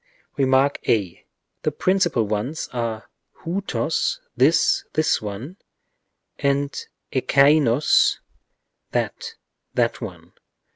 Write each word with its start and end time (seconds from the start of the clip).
Rem. 0.35 0.55
a. 0.87 1.25
The 1.61 1.71
principal 1.71 2.23
ones 2.27 2.67
are 2.73 3.07
οὗτος, 3.45 4.17
this, 4.35 4.83
this 4.93 5.21
one, 5.21 5.57
and 6.39 6.71
ἐκεῖνος, 7.13 8.17
that, 8.93 9.35
that 9.75 10.01
one. 10.01 10.33